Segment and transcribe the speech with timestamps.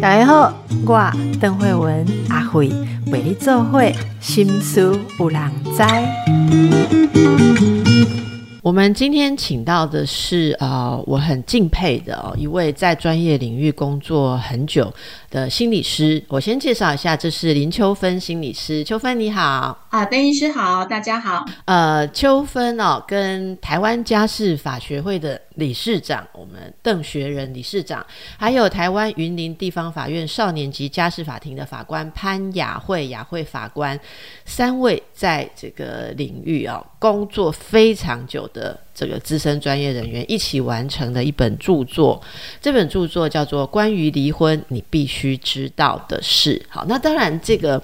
[0.00, 0.52] 大家好，
[0.86, 2.68] 我邓慧文阿慧
[3.12, 5.40] 为你做会心思有人
[5.76, 5.82] 知。
[8.62, 14.92] 我们今天请到的是呃，我很敬佩的哦，一位在专业领域工作很久
[15.32, 16.22] 的心理师。
[16.28, 18.84] 我先介绍一下，这是林秋芬心理师。
[18.84, 21.44] 秋芬你好，啊，邓医师好，大家好。
[21.64, 28.04] 呃，秋芬哦，跟台湾家事法学会的理事长，我们邓学仁理事长，
[28.36, 33.98] 还有台湾云林地方法院少年级家事法庭的法官潘雅慧雅慧法官，
[34.44, 38.42] 三位在这个领域哦工作非常久。
[38.52, 42.20] 的这个资深专业人员一起完成的一本著作，
[42.60, 46.56] 这本著作叫做《关于离婚你必须知道的事》。
[46.68, 47.82] 好，那当然这个。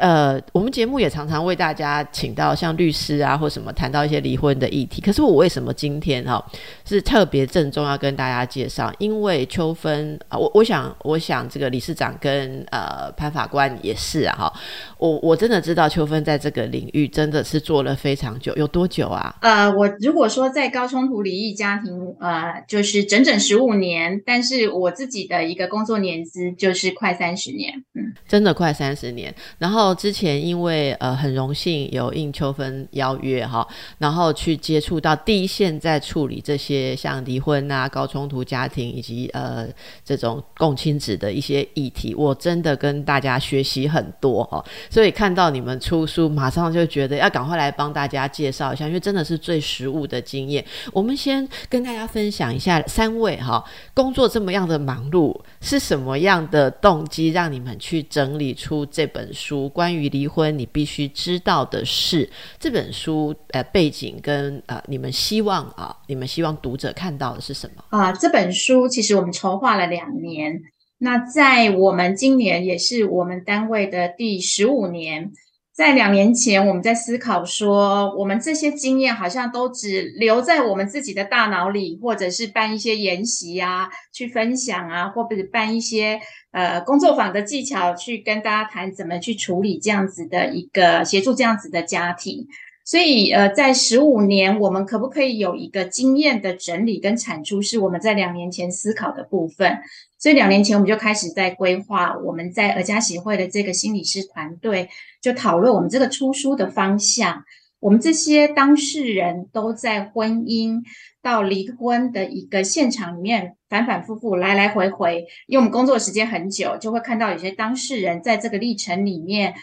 [0.00, 5.02] 呃，我们节目也常常为大家请到像律师啊，或什么谈到一些离婚的议题。
[5.02, 6.42] 可是我为什么今天哈
[6.86, 8.90] 是特别郑重要跟大家介绍？
[8.98, 14.52] 因为秋分啊，我我想我想这个理事长跟呃潘法官也是啊哈，
[14.96, 19.36] 我我真的知道秋分在这个领域真的是做了非常久，有多久啊？
[19.42, 29.89] 呃，我如果说在高冲突离异家庭，呃，就是整整十五年，但是我自己的一个工作年资就是快三十年，嗯，真的快三十年，然后。
[29.94, 33.66] 之前因为呃很荣幸有应秋分邀约哈，
[33.98, 39.68] 然后去接触到第一线在处理这些像离婚啊、高冲突家庭以及呃
[40.04, 44.64] 这种共亲子的一些议题，我真的跟大家学习很多哈。
[44.90, 50.64] 所以看到你们出书，马上就觉得要赶快来帮大家介绍一下，因为真的是最实务的经验。
[50.92, 59.69] 我们先跟大家分享一下，三位哈工作这么样的忙碌，是什么样的动机让你们去整理出这本书？
[59.70, 68.12] 关于离婚，你必须知道的是这本书呃背景跟呃你们希望啊，你们希望读者看到的是什么啊？
[68.12, 70.60] 这本书其实我们筹划了两年，
[70.98, 75.32] 那在我们今年也是我们单位的第十五年。
[75.72, 86.20] 在两年前，我们在思考说，我们这些经验好像都只留在我们自己的大脑里，或者是办一些研习啊，去分享啊，或者办一些
[86.52, 92.46] 呃工作坊的技巧，去跟大家谈怎么去处理这样子的一个协助这样子的家庭。
[92.82, 99.78] 所以，呃，在十五年，我们可不可以有一个经验的整理跟产出，是我们在两年前思考的部分。
[100.18, 104.88] 所以，两年前我们就开始在规划，我们在儿家协会的这个心理师团队
[105.20, 107.44] 就讨论我们这个出书的方向。
[107.80, 110.82] 我们这些当事人都在婚姻
[111.20, 119.54] 到离婚的一个现场里面反反复复来来回回，因为我们工作时间很久，就会看到有些当事人在这个历程里面，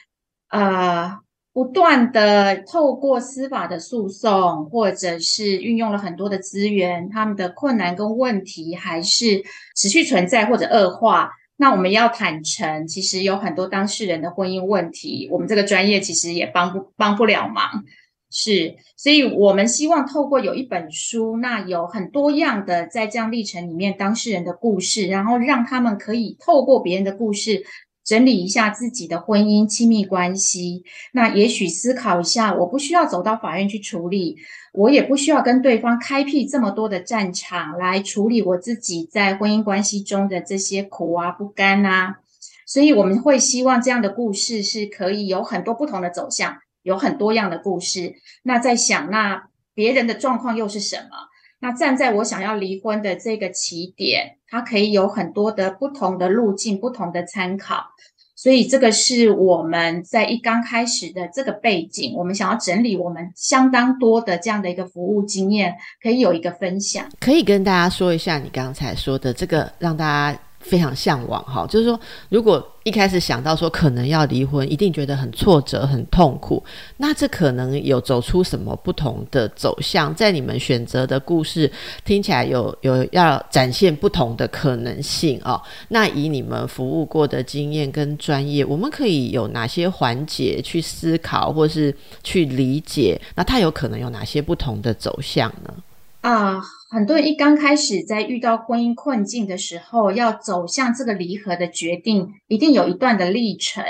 [0.49, 1.19] 呃。
[1.53, 9.43] 不断的透过司法的诉讼，或者是运用了很多的资源，他们的困难跟问题还是
[9.75, 11.31] 持续存在或者恶化。
[11.55, 17.83] 那我们要坦诚，其实有很多当事人的婚姻问题，我们这个专业其实也帮不帮不了忙。
[18.29, 27.63] 是，所以我们希望透过有一本书，那有很多样的在这样历程里面当事人的故事，然后让他们可以透过别人的故事。
[28.05, 34.37] 整理一下自己的婚姻亲密关系，那也许思考一下，我不需要走到法院去处理，
[34.71, 42.19] 我也不需要跟对方开辟这么多的战场来处理我自己在婚姻关系中的这些苦啊不甘啊，
[42.65, 46.55] 所以我们会希望这样的故事是可以有很多不同的走向，
[46.87, 48.13] 有很多样的故事。
[48.43, 51.17] 那在想，那别人的状况又是什么？
[51.59, 57.83] 那站在我想要离婚的这个起点，它可以有很多的不同的路径、不同的参考，
[58.35, 67.05] 所以这个是我们在一刚开始的这个背景，我们想要整理我们相当多的这样的一个服务经验，可以有一个分享。
[67.19, 70.39] 可以跟大家说一下你刚才说的这个，让大家。
[70.67, 76.63] 非常向往哈，就是说，如果一开始想到说可能要离婚，一定觉得很挫折、很痛苦。
[76.97, 80.13] 那这可能有走出什么不同的走向？
[80.13, 81.71] 在你们选择的故事
[82.05, 85.61] 听起来有有要展现不同的可能性哦。
[85.89, 93.19] 那以你们服务过的经验跟专业，我们可以有哪些环节去思考或是去理解？
[93.35, 95.73] 那它有可能有哪些不同的走向呢？
[96.21, 96.61] 啊。
[96.89, 103.83] 很多人一刚开始在遇到婚姻困境的时候，要走向这个离合的决定，一定有一段的历程。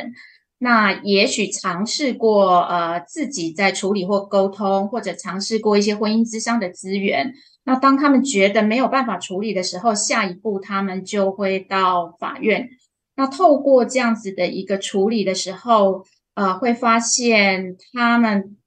[0.59, 7.33] 那也许尝试过呃自己在处理或沟通，或者尝试过一些婚姻之商的资源。
[7.63, 12.67] 那当他们觉得没有办法处理的时候，下一步他们就会到法院。
[13.15, 18.57] 那透过这样子的一个处理的时候，呃，会发现他们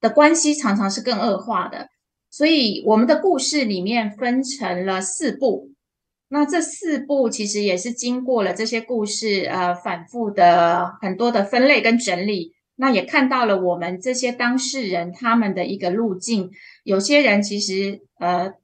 [0.00, 1.88] 的关系常常是更恶化的。
[2.32, 5.70] 所以我们的故事里面分成了四步，
[6.28, 12.54] 那这四部其实也是经过了这些故事，呃，反复的很多的分类跟整理。
[12.76, 16.50] 那也看到了我们这些当事人他们的一个路径。
[16.84, 18.54] 有些人其实，呃，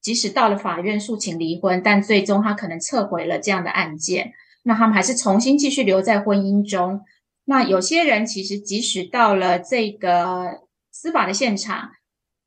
[0.00, 7.00] 即使到了法院诉请离婚，但最终他可能撤回了这样的案件，那他们还是重新继续留在婚姻中。
[7.44, 10.60] 那有些人其实即使到了这个
[10.92, 11.90] 司法的现场。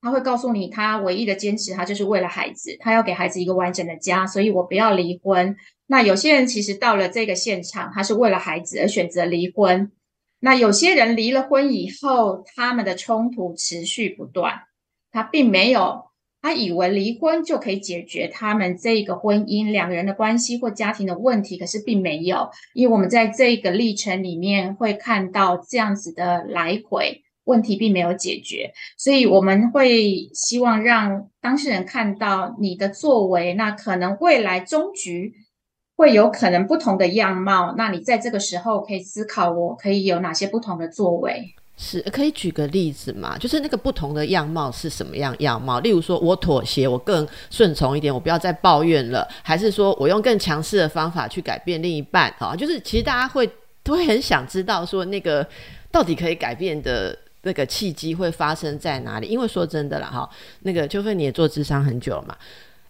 [0.04, 5.56] 他会告诉你，他唯一的坚持，他就是为了孩子，他要给孩子一个完整的家，所以我不要离婚。
[5.88, 9.90] 那有些人其实到了这个现场，他是为了孩子而选择离婚。
[10.42, 14.64] 那有些人离了婚以后，他们的冲突持续不断，
[15.10, 16.04] 他并没有，
[16.42, 27.23] 他以为离婚就可以解决他们这个婚姻两个人的关系或家庭的问题，可是并没有，因为我们在这个历程里面会看到这样子的来回。
[27.46, 35.34] 问题并没有解决，所以我们会希望让当事人看到你的作为，那可能未来终局
[35.98, 37.76] 会有可能不同的样貌。
[37.78, 41.54] 那你在这个时候可以思考，我可以有哪些不同的作为？
[41.76, 43.38] 是可以举个例子吗？
[43.38, 45.80] 就是那个不同的样貌是什么样样貌？
[45.82, 52.34] 例如说我妥协，我更顺从一点，我不要再抱怨了，还是说我用更强势的方法去改变另一半？
[52.40, 53.50] 啊，就是其实大家会
[53.84, 55.46] 都会很想知道说那个
[55.92, 57.18] 到底可以改变的。
[57.44, 59.28] 那个契机会发生在哪里？
[59.28, 60.30] 因为说真的啦，哈，
[60.62, 62.36] 那个秋芬你也做智商很久了嘛，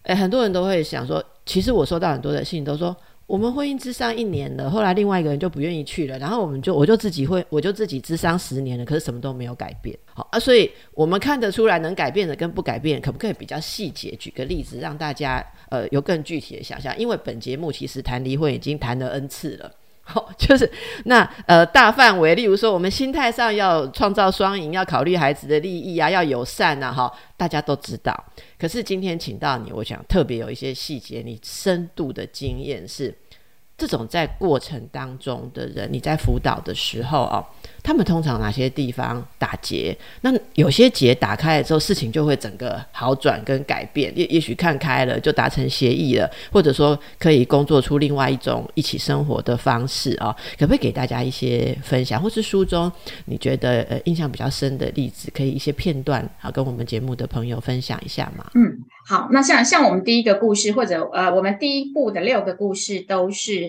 [0.04, 2.96] 诶，很多人都会想说，其实我收到很多的信，都说
[3.26, 16.96] 我们婚姻智商一年了，后来另外一个人就不愿意去了，然后我们就我就自己会，我就自己智商十年了，可是什么都没有改变，好啊，所以我们看得出来能改变的跟不改变，可不可以比较细节举个例子，让大家呃有更具体的想象？
[16.98, 19.72] 因为本节目其实谈离婚已经谈了 N 次了。
[20.06, 20.70] 好，就是
[21.06, 28.14] 那呃大范围，例如说我们心态上要创造双赢，要考虑孩子的利益啊，要友善啊，哈，大家都知道。
[28.58, 33.16] 可是今天请到你，我想特别有一些细节，你深度的经验是
[33.76, 37.44] 这种在过程当中的人，你在辅导的时候哦。
[37.86, 39.94] 他们通常哪些地方打结？
[40.22, 44.10] 那有些结打开了之后，事情就会整个好转跟改变。
[44.16, 50.34] 也也许看开了，就达成协议了，或者说可以工作出另外一种一起生活的方式啊？
[50.58, 52.90] 可不可以给大家一些分享，或是书中
[53.26, 58.50] 你觉得呃印象比较深的例子，可以一些片段啊，跟我们节目的朋友分享一下吗？
[58.54, 63.63] 嗯，好，那像像我们第一个故事，或者呃我们第一部的六个故事都是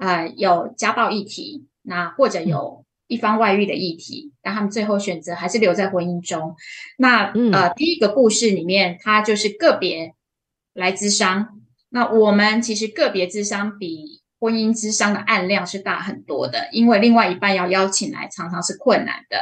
[0.00, 2.84] 呃有家暴议题，那或者有。
[3.10, 6.54] 一方外遇的议题，但他们最后选择还是留在婚姻中。
[6.96, 10.14] 那呃，第一个故事里面，他就是个别
[10.74, 11.58] 来咨商。
[11.88, 19.38] 那我们其实个别咨商比婚姻咨商的案量是大很多的，因为另外一半要邀请来，常常是困难的。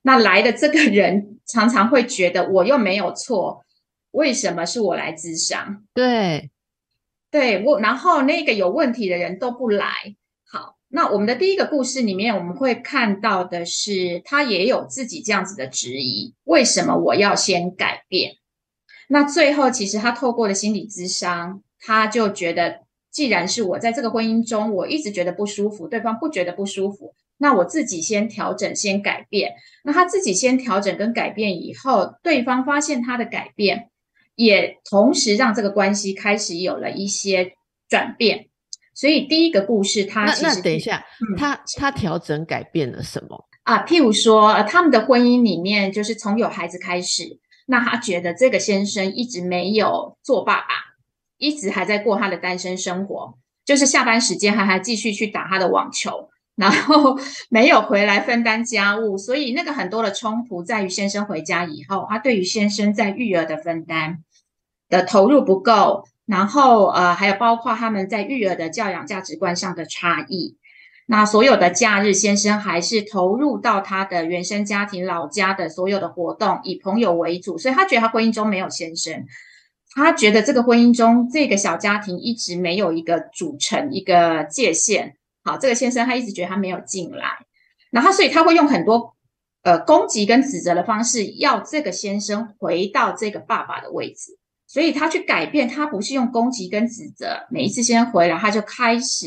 [0.00, 3.62] 那来的这个人常常会觉得我又没有错，
[4.12, 5.84] 为什么是我来咨商？
[5.92, 6.50] 对，
[7.32, 9.88] 对我，然后那个有问题的人都不来。
[10.44, 18.34] 好那我们的第一个故事里面，我们会看到的是，他也有自己这样子的质疑：为什么我要先改变？
[19.08, 22.80] 那最后，其实他透过了心理咨商，他就觉得，
[23.10, 29.54] 既然是我在这个婚姻中，我一直觉得不舒服，对方不觉得不舒服，那我自己先调整，先改变。
[29.84, 33.88] 那他自己先调整跟改变以后，对方发现他的改变，
[34.34, 37.52] 也同时让这个关系开始有了一些
[37.88, 38.48] 转变。
[38.94, 41.02] 所以第一个故事，他那那等一下，
[41.38, 43.84] 他他调整改变了什么啊？
[43.86, 50.66] 譬如说，他们的婚姻里面，就是从有孩子开始，那他觉得这个先生一直没有做爸爸，
[51.38, 57.18] 一直还在过他的单身生活，就是下班时间还还继续去打他的网球，然后
[57.48, 64.22] 没有回来分担家务，所以那个很多的冲突在于先生回家以后，他对于先生在育儿的分担
[64.92, 66.04] 的投入不够。
[66.26, 70.56] 然后，呃，还有包括他们在育儿的教养价值观上的差异。
[71.06, 79.26] 那所有的假日，先生还是投入到他的原生家庭老家的所有的活动，以朋友为主，所以他觉得他婚姻中没有先生，
[79.94, 85.16] 他觉得这个婚姻中这个小家庭一直没有一个组成一个界限。
[85.42, 87.26] 好，这个先生他一直觉得他没有进来，
[87.90, 89.16] 然后所以他会用很多
[89.64, 94.38] 呃攻击跟指责的方式，要这个先生回到这个爸爸的位置。
[94.72, 97.36] 所以他去改变，他不是用攻击跟指责。
[97.50, 99.26] 每一次先回来，他就开始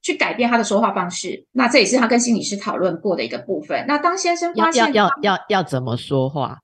[0.00, 1.44] 去改变他的说话方式。
[1.52, 3.84] 那这也是他跟心理师讨论过的一个部分。
[3.86, 6.56] 那当先生发现要要要要怎么说话？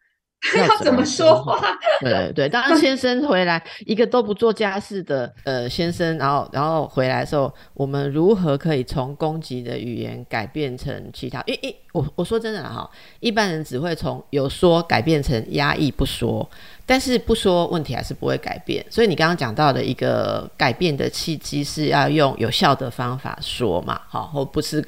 [0.59, 1.59] 要怎么说话？
[2.01, 11.43] 对对，当先生回来一个都不做家事的呃先生，然后然后回来的时候，我们如何可以从攻击的语言改变成其他？
[11.47, 12.89] 因为我我说真的哈，
[13.21, 16.47] 一般人只会从有说改变成压抑不说，
[16.85, 18.85] 但是不说问题还是不会改变。
[18.91, 24.85] 所以你刚刚讲到的一个改变的契机是要用有效的方法说嘛，好，或不是。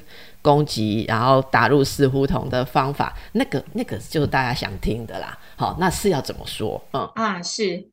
[0.47, 5.37] 攻击，然后打入死胡同的方法，那个那个就是大家想听的啦。
[5.57, 6.81] 好，那是要怎么说？
[6.93, 7.89] 嗯啊，是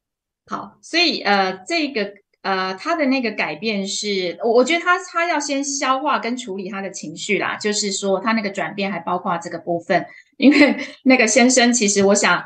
[0.46, 7.56] 好，所以呃，这个呃，他的那个改变是，我我觉得他他要先消化跟处理他的情绪啦。
[7.56, 10.06] 就是说，他那个转变还包括这个部分，
[10.36, 12.40] 因为那个先生其实我想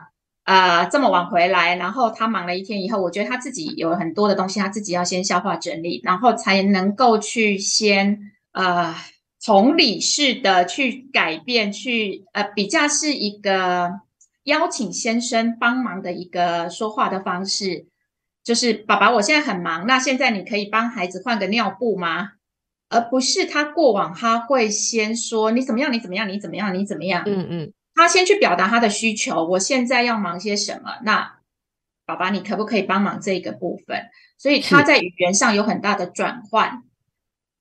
[0.44, 8.18] 啊，这么晚回来，然后他忙了一天以后，我觉得他自己有很多的东西，他自己要先消化整理，然后才能够去先
[8.52, 8.94] 呃。
[9.44, 14.00] 同理式的去改变，去呃比较是一个
[14.44, 17.86] 邀请先生帮忙的一个说话的方式，
[18.42, 22.32] 就是爸爸，我现在很忙，那现在你可以帮孩子换个尿布吗？
[22.90, 27.22] 而不是他过往他会先说你怎么样，你怎么样，你怎么样，你怎么样？
[27.26, 30.98] 嗯嗯，他先去表达他的需求，我现在要忙些什么？
[31.04, 31.36] 那
[32.06, 34.08] 爸爸，你可不可以帮忙这个部分？
[34.38, 36.82] 所以他在语言上有很大的转换。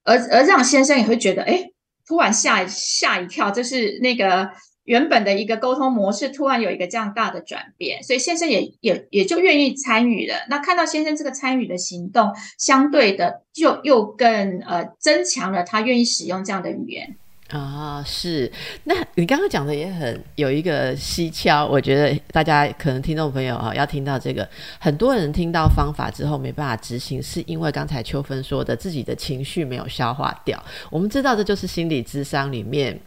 [0.08, 1.70] 而而让先生也会觉得，哎，
[2.08, 4.50] 突然吓吓一跳，就是那个
[4.86, 10.36] 原本的一个沟通模式，突然有一个这样大的转变，所以先生也也也就愿意参与了。
[10.50, 17.18] 那看到先生这个参与的行动，相对的就又更呃增强了他愿意使用这样的语言。
[17.50, 18.52] 啊，是，
[18.84, 24.48] 那你刚刚讲的也很有一个蹊跷，我觉得大家可能听众朋友啊要听到这个，
[24.80, 30.62] 很多人听到方法之后没办法执行，是因为刚才秋芬说的自己的情绪没有消化掉。
[30.90, 33.00] 我们知道这就是心理智商里面，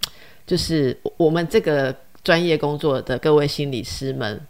[0.46, 1.94] 就是我们这个
[2.24, 4.40] 专业工作的各位心理师们。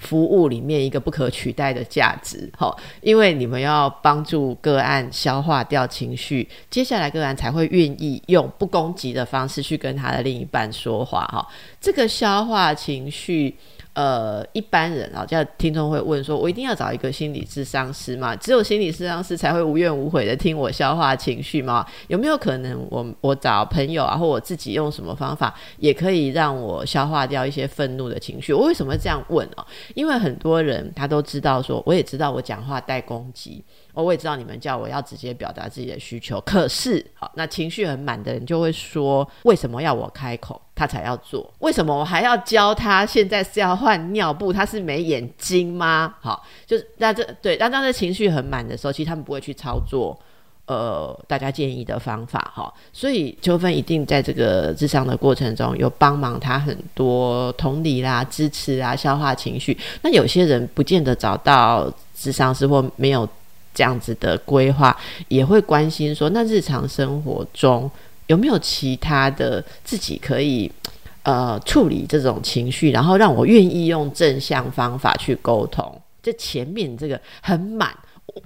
[0.00, 11.46] 服务里面一个不可取代的价值，好，因为你们要帮助个案消化掉情绪，接下来个案才会愿意用不攻击的方式去跟他的另一半说话，哈，
[11.80, 13.54] 这个消化情绪。
[13.92, 18.36] 呃，一般人啊，叫听众会问说：“我一定要找一个心理智商师吗？
[18.36, 21.84] 只有心理智商师才会无怨无悔的听我消化情绪吗？
[22.06, 28.52] 有没有可能，我我找朋友啊，或我自己用什么方法，也可以让我消化掉一些愤怒的情绪？
[28.52, 29.66] 我为什么这样问哦？
[29.94, 41.52] 因为很多人他都知道说，我也知道我讲话带攻击。”我也知道你们叫我要直接表达自己的需求，可是好，那情绪很满的人就会说：为什么要我开口，他才要做？
[41.58, 43.04] 为什么我还要教他？
[43.04, 46.14] 现在是要换尿布，他是没眼睛吗？
[46.20, 50.18] 好，就是那这对，那当这情绪很满的时候，其实他们不会去操作
[50.66, 52.72] 呃大家建议的方法哈。
[52.92, 59.76] 所以秋芬一定在这个智商的过程中有帮忙他很多同理啦、支持啊、消化情绪。
[60.02, 63.28] 那有些人不见得找到智商师或没有。
[63.72, 64.96] 这样子的规划
[65.28, 67.90] 也会关心说，那日常生活中
[68.26, 70.70] 有没有其他的自己可以
[71.22, 76.00] 呃处理这种情绪，然后让我愿意用正向方法去沟通。
[76.22, 77.90] 这前面这个很满，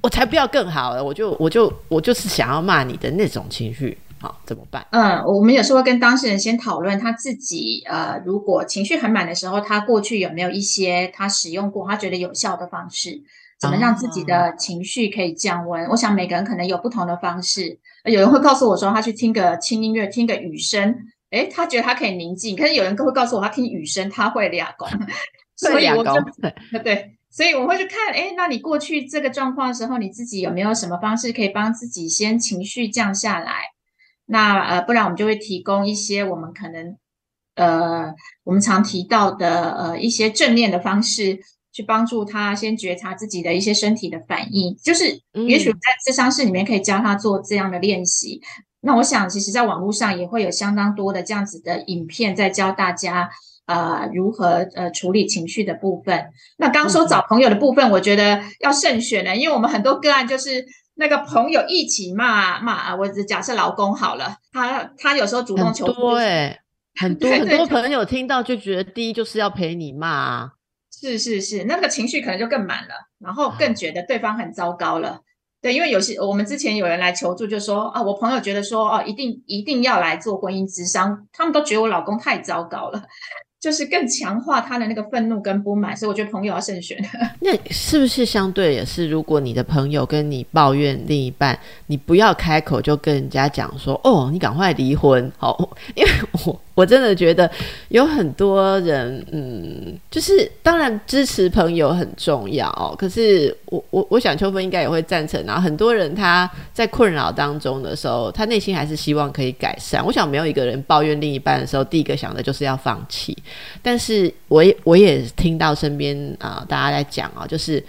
[0.01, 4.87] 我才不要更好了，我就我就我就是想要骂你的那种情绪，好怎么办？
[4.91, 13.21] 嗯，我们有时候会跟当事人先讨论他自己呃，如果情绪很满的时候，他过去有没有一些他使用过他觉得有效的方式。
[13.65, 15.89] 怎么让自己的情绪可以降温？
[15.89, 17.79] 我想每个人可能有不同的方式。
[18.05, 20.95] 有人会告诉我说，他去听个轻音乐，听个雨声，
[21.31, 22.55] 诶，他觉得他可以宁静。
[22.55, 24.87] 可是有人会告诉我，他听雨声他会俩工。
[25.57, 26.13] 所以我就
[26.85, 33.53] 对，所以我会去看，诶，那你过去这个状况的时候，你自己有没有什么方式可以帮自己先情绪降下来？
[34.27, 36.97] 那呃，不然我们就会提供一些我们可能
[37.55, 41.41] 呃，我们常提到的呃一些正念的方式。
[41.75, 48.41] 去帮助他先觉察自己的一些身体的反应，就是也许在智商室里面可以教他做这样的练习。
[48.81, 53.29] 那我想，其实在网络上也会有相当多的这样子的影片，在教大家
[53.67, 56.27] 呃如何呃处理情绪的部分。
[56.59, 60.65] 那刚说找朋友的部分，我觉得要慎选呢，因为我们很多个案就是
[60.95, 66.57] 那个朋友一起骂骂，我只假设老公好了，他他有时候主动求助，对，
[66.95, 70.53] 很 多很多朋友听到就觉得第一就是要陪你骂。
[71.05, 75.21] 是是是，那个情绪可能就更满了，然后更觉得对方很糟糕了。
[75.61, 83.03] 对，因为有些我们之前有人来求助，就说啊，我朋友觉得说哦，一定一定要来做婚姻之商，他们都觉得我老公太糟糕了，
[83.61, 86.99] 就是更强化他的那个愤怒跟不满，所以我觉得朋友要慎选。
[87.41, 96.11] 那是不是相对也是，如果你的朋友跟你抱怨另一半，你不要开口就跟人家讲说哦，你赶快离婚，好， 因为
[96.47, 96.61] 我。
[96.75, 97.49] 我真的觉得
[97.89, 102.95] 有很多人，嗯，就是当然支持朋友很重要。
[102.99, 105.61] 可是我我我想秋风应该也会赞成啊。
[105.61, 110.05] 很多人他在困扰当中的时候，他内心还是希望可以改善。
[110.05, 113.37] 我想没有一个人抱怨另一半的时候，第一个想的就是要放弃。
[113.81, 117.83] 但是我也我也听到身边啊大家在讲啊，就是。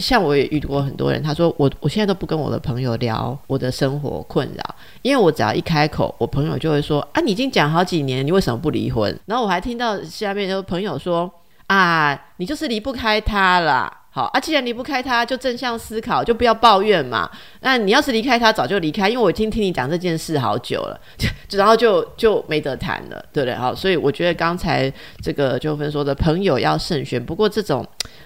[0.00, 9.16] 像我也遇过很多人，他说我我现在都不跟我的朋友聊我的生活困扰，因为我只要一开口，我朋友就会说啊，你已经讲好几年，你为什么不离婚？
[9.26, 11.30] 然后我还听到下面有朋友说
[11.66, 13.92] 啊，你就是离不开他了。
[14.10, 17.28] 好啊，既然离不开他，就正向思考，就不要抱怨嘛。
[17.62, 21.00] 那你要是离开他，早就离开，因为我已经听你讲这件事好久了，
[21.48, 23.56] 就然后就就没得谈了，对不对？
[23.56, 27.84] 好，所以我觉得刚才这个纠纷说的朋友要慎选，不过这种。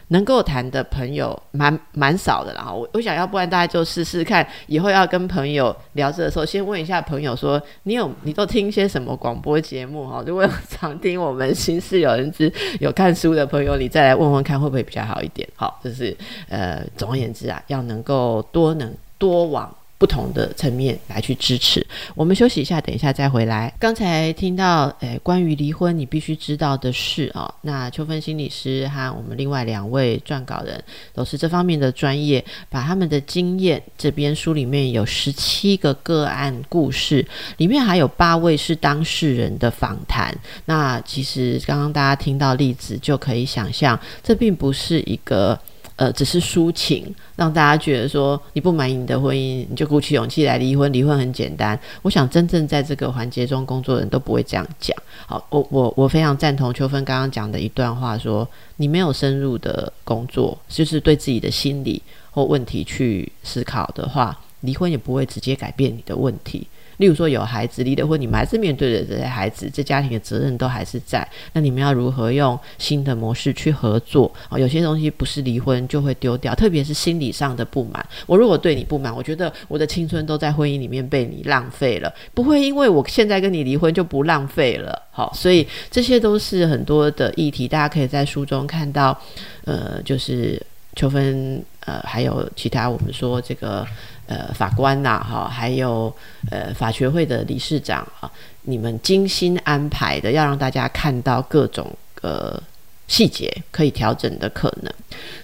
[0.08, 10.22] 能够谈的朋友蛮蛮少的，啦我我想要不然大家就试试看，以后要跟朋友聊着的时候，先问一下朋友说，你有你都听些什么广播节目哈？
[10.26, 15.48] 如果有常听我们新事有人知 有看书的朋友，你再来问问看会不会比较好一点？
[15.54, 16.16] 好，就是
[16.48, 19.72] 呃，总而言之啊，要能够多能多往。
[19.98, 21.84] 不同的层面来去支持。
[22.14, 23.74] 我们休息一下，等一下再回来。
[23.78, 27.52] 刚才听到，诶，关于离婚你必须知道的事啊。
[27.62, 37.26] 那秋分心理师和我们另外两位撰稿人都是这方面的专业，把他们的经验，这边书里面有十七个个案故事，
[37.56, 40.32] 里面还有八位是当事人的访谈。
[40.66, 45.58] 那其实刚刚大家听到例子，就可以想象，这并不是一个。
[45.98, 50.92] 呃，只是抒情，让大家觉得说你不满意你的婚姻，你就鼓起勇气来离婚。
[50.92, 51.78] 离婚很简单。
[52.02, 54.96] 我想真正在这个环节中工作的人都不会这样讲。
[55.26, 62.00] 好，我我我非常赞同秋芬刚刚讲的一段话，说你没有深入的工作，就是对自己的心理
[62.30, 66.64] 或问题去思考的话，离婚也不会直接改变你的问题。
[66.98, 71.26] 例如说有孩子离了婚，你们还是面对着这些孩子，这家庭的责任都还是在。
[71.52, 74.58] 那你们要如何用新的模式去合作啊？
[74.58, 78.04] 有些东西不是离婚就会丢掉，特别是心理上的不满。
[78.26, 85.00] 我如果对你不满，我觉得我的青春都在婚姻里面被你浪费了，不会因为我现在跟你离婚就不浪费了。
[85.10, 89.18] 好，所以这些都是很多的议题，大家可以在书中看到。
[89.64, 90.60] 呃，就是
[90.96, 93.86] 秋分，呃，还有其他我们说这个。
[94.28, 96.14] 呃，法官呐，哈，还有
[96.50, 98.30] 呃，法学会的理事长啊，
[98.62, 102.62] 你们精心安排的，要让大家看到各种呃
[103.06, 104.92] 细节可以调整的可能。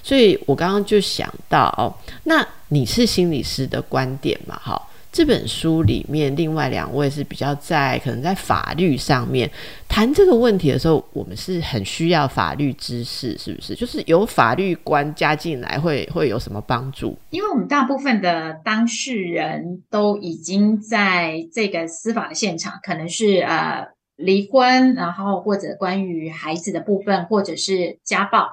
[0.02, 1.88] 所以我刚刚就想到哦，
[2.24, 4.80] 那你是心理师的观点嘛，哈。
[5.14, 9.48] 这本书里面，另外两位是比较在可能在法律上面
[9.88, 13.76] 谈这个问题的时候，我们是很需要法律知识，是不是？
[13.76, 17.16] 就是有法律观加进来，会会有什么帮助？
[17.30, 28.48] 因为我们大部分的当事人都已经在这个司法的现场，可能是呃离婚，然后或者关于孩子的部分，或者是家暴，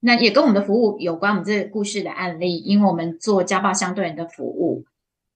[0.00, 1.30] 那也跟我们的服务有关。
[1.30, 4.82] 我们这个故事的案例，因为我们做家暴相对人的服务。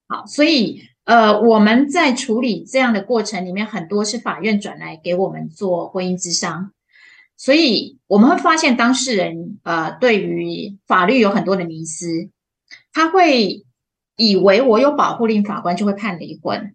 [0.06, 6.72] 好，所以呃，我们在处理这样的过程里面，很多是法院转来给我们做婚姻之商，
[7.38, 12.28] 所以我们会发现当事人呃，对于法律有很多的迷思，
[12.92, 13.64] 他会
[14.16, 16.74] 以为我有保护令，法官就会判离婚，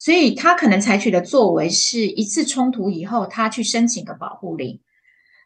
[0.00, 4.80] 所以他可能采取的作为是一次冲突以后，他去申请个保护令，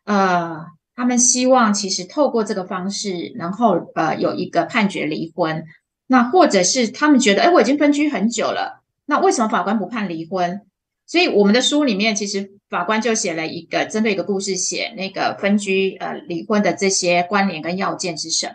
[0.05, 0.65] 呃，
[0.95, 5.65] 他们希望其实透过这个方式，然后呃，有一个判决离婚。
[6.07, 10.61] 那或者是他们觉得，哎，我已经分居很久了，那为什么法官不判离婚？
[11.07, 18.55] 所以我们的书里面，其实法官就写了一个针对一个故事，写那个分居呃离婚的这些关联跟要件是什么。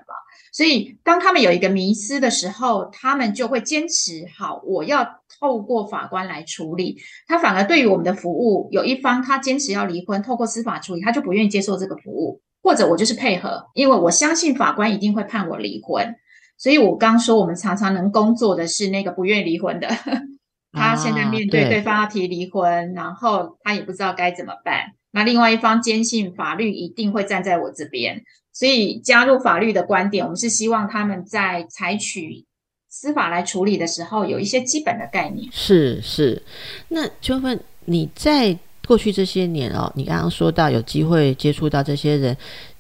[0.52, 5.08] 所以当他们有一个迷思的时候，他们就会坚持好，我要
[5.40, 6.98] 透过法官来处理。
[7.28, 16.16] 他反而对于我们的服务，有一方他坚持要离婚，透过司法处理，他就不愿意接受这个服务，或者我就是配合，因为我相信法官一定会判我离婚。
[16.60, 19.88] 所以，我刚说，我们常常能工作的是那个不愿意离婚的，
[20.74, 24.92] 他现在面对对方要提离婚，然后他也不知道该怎么办。
[25.12, 32.46] 那另外一方坚信法律一定会站在我这边，所以加入法律的观点，我们是希望他们在采取
[32.90, 35.48] 司法来处理的时候，有一些基本的概念。
[35.54, 36.44] 是是，
[36.90, 42.36] 那秋芬，你在过去这些年哦，你刚刚说到有机会接触到这些人。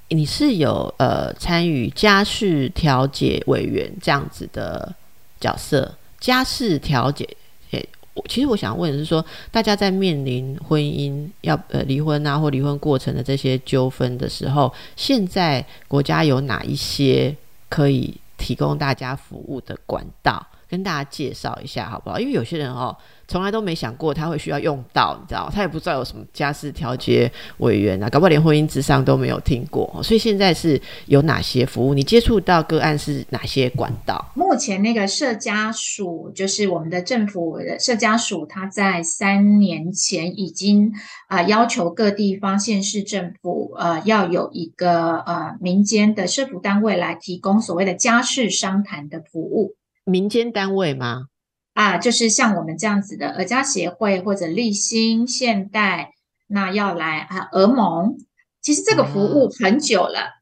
[0.09, 4.93] 你是有呃参与家事调解委员这样子的
[5.39, 7.27] 角色，家事调解，
[7.71, 7.87] 诶，
[8.27, 17.35] 其实我想问的是说，大家在面临婚姻要呃离婚啊或离婚过程的这些纠纷的时候，现在国家有哪一些
[17.69, 20.45] 可以提供大家服务的管道？
[20.67, 22.19] 跟大家介绍一下好不好？
[22.19, 22.95] 因为有些人哦，
[23.29, 30.01] 从来都没想过他会需要用到，你知道，他也不知道有什么家事调解委员啊，搞不好连婚姻之上都没有听过。
[30.03, 31.93] 所以现在是有哪些服务？
[31.93, 34.31] 你接触到个案是哪些管道？
[34.33, 40.91] 目前那个社家属，就是我们的政府的社家属，他在三年前已经
[41.27, 49.75] 啊要求各地方县市政府呃要有一个呃民间的社服单位来提供所谓的家事商谈的服务。
[50.05, 51.25] 民间单位吗？
[51.79, 56.11] 啊，就是像我们这样子的儿家协会或者立新现代，
[56.47, 58.17] 那要来啊儿盟，
[58.61, 60.41] 其实这个服务很久了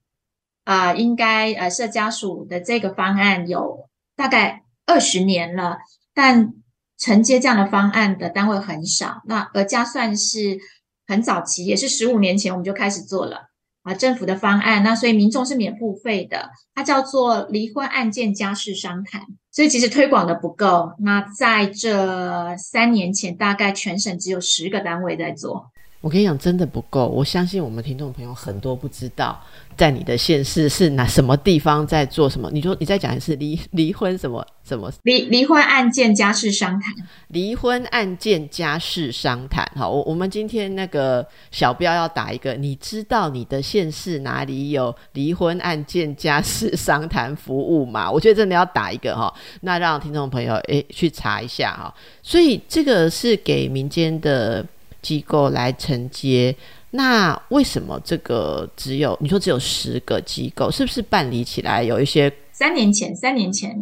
[0.64, 5.78] 啊，应该呃社家属的这个方案有大概二十年了，
[6.16, 6.56] 但
[6.98, 9.22] 承接这样的方案的单位很少。
[9.28, 10.58] 那儿家算是
[11.06, 13.50] 很早期，也是十五年前我们就开始做了。
[13.84, 19.22] 啊，政府的方案，那所以民众是免付费的，它叫做离婚案件家事商谈，
[19.58, 20.94] 所以其实推广的不够。
[21.00, 25.72] 那在这三年前，大概全省只有十个单位在做。
[26.00, 27.08] 我跟你讲，真的不够。
[27.08, 29.42] 我相信我们听众朋友很多不知道，
[29.76, 32.50] 在你的县市是哪什么地方在做什么。
[32.54, 34.92] 你说你再讲一次，离离婚什么什么？
[35.04, 36.94] 离离婚案件家事商谈。
[37.30, 39.68] 离婚案件家事商谈。
[39.76, 48.10] 好，我我们今天那个小标要打一个，你知道你的县市哪里有离婚案件家事商谈服务吗？
[48.14, 51.94] 我觉得真的要打一个哈，那让听众朋友诶去查一下哈。
[52.22, 54.64] 所以这个是给民间的。
[55.08, 56.54] 机构来承接，
[56.92, 60.70] 那为什么这个只有你说只有十个机构？
[60.70, 62.30] 是不是办理起来有一些？
[62.52, 63.74] 三年前，三年前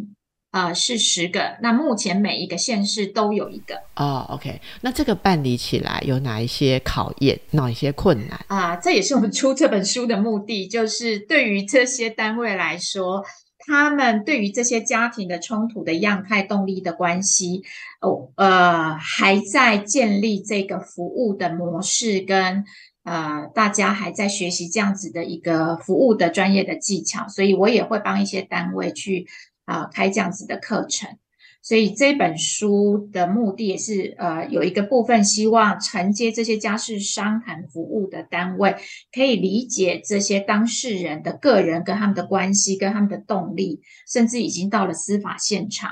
[0.51, 3.75] 啊是十个，那目前每一个县市都有一个。
[3.95, 8.75] 哦，OK，那这个办理起来有哪一些考验，哪一些困难啊？
[8.75, 13.23] 这也是我们出这本书的目的，就是对于这些单位来说。
[13.67, 17.63] 他们对于这些家庭的冲突的样态、动力的关系，
[17.99, 22.63] 哦，呃，还在建立这个服务的模式，跟
[23.03, 29.27] 呃，大家还在学习这样子的一个服务的专业的技巧，所以我也会帮一些单位去
[29.65, 31.17] 啊开这样子的课程。
[31.65, 38.75] 所以这本书的目的也是，呃，有一个部分希望承接这些家事商谈服务的单位，
[39.11, 45.89] 可以理解这些当事人的个人跟他们的关系，跟他们的动力，甚至已经到了司法现场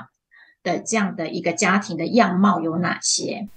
[0.62, 3.48] 的这样的一个家庭的样貌有哪些？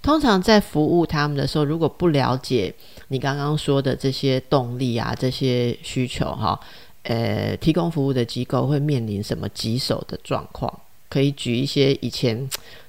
[0.00, 2.72] 通常在服务他们的时候，如果不了解
[3.08, 6.60] 你刚刚说的这些动力啊，这些需求哈，
[7.02, 10.72] 呃，提供服务的机构会面临什么棘手的状况？
[11.08, 12.48] 可以举一些以前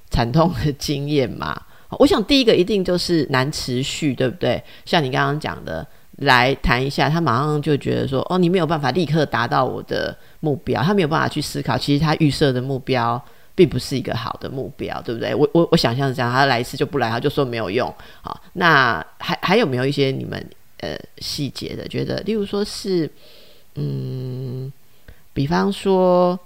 [0.09, 1.61] 惨痛的经验嘛？
[1.99, 4.61] 我想第一个一定就是难持续，对不对？
[4.85, 5.85] 像你刚刚讲的，
[6.17, 13.23] 来谈一下，他马上就觉得说：“哦，你没有办法立刻达到我的目标。”他没有办法去思考，其实他预设的目标
[13.53, 15.33] 并不是一个好的目标，对不对？
[15.33, 17.93] 我我我想象是这样，他来一次就不来，他就说没有用。
[18.21, 20.43] 好，那还还有没有一些你们
[20.79, 21.87] 呃细节的？
[21.87, 23.09] 觉得，例如说是
[23.75, 24.73] 嗯，
[25.33, 26.37] 比方说。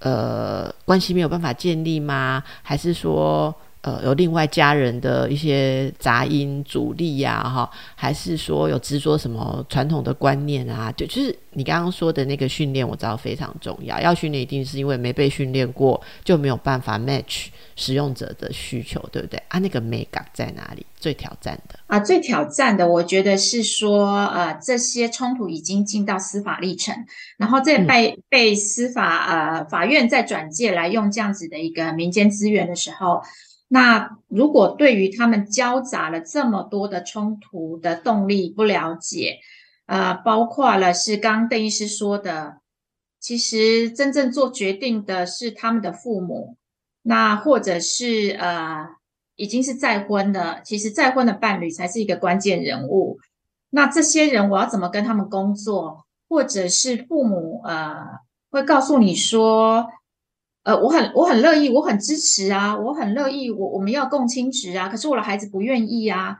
[0.00, 2.42] 呃，关系没有办法建立吗？
[2.62, 7.42] 还是说，呃，有另外家人的一些杂音阻力呀？
[7.42, 10.92] 哈，还是说有执着什么传统的观念啊？
[10.92, 14.00] 就就是你刚刚说的那个训练，我知道非常重要。
[14.00, 17.46] 要训练，一定是因为没被训练过，就没有办法 match。
[17.78, 19.60] 使用者的需求，对不对啊？
[19.60, 20.84] 那个美感在哪里？
[20.96, 27.06] 最挑战的啊，最挑战的，我觉得是说，呃，这些冲突已经进到司法历程，
[27.38, 33.22] 然后再被被司法呃法院再转介来用这样子的一个民间资源的时候，
[33.68, 39.38] 那如果对于他们交杂了这么多的冲突的动力不了解，
[39.86, 42.56] 呃，包括了是刚刚邓医师说的，
[43.20, 46.56] 其实真正做决定的是他们的父母。
[47.08, 48.86] 那或者是呃，
[49.36, 53.18] 已经是再婚的，其实再婚的伴侣才是一个关键人物。
[53.70, 56.04] 那这些人我要怎么跟他们工作？
[56.28, 57.96] 或者是父母呃，
[58.50, 59.86] 会告诉你说，
[60.64, 66.36] 呃，我很我很乐意，我很支持啊，我很乐意，我我们要共亲职啊，可是我的孩子不愿意啊。